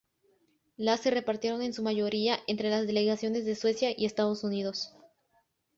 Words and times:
Las 0.77 1.01
se 1.01 1.11
repartieron 1.11 1.61
en 1.61 1.73
su 1.73 1.83
mayoría 1.83 2.39
entre 2.47 2.71
las 2.71 2.87
delegaciones 2.87 3.45
de 3.45 3.53
Suecia 3.55 3.93
y 3.95 4.07
Estados 4.07 4.43
Unidos. 4.43 4.95